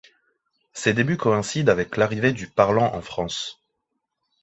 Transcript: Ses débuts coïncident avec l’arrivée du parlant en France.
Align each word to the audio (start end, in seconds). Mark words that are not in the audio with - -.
Ses 0.73 0.95
débuts 0.95 1.15
coïncident 1.17 1.71
avec 1.71 1.95
l’arrivée 1.95 2.31
du 2.33 2.47
parlant 2.49 2.91
en 2.95 3.03
France. 3.03 3.61